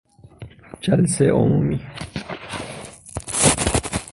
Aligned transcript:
جلسه 0.81 1.27
عمومی 1.31 1.79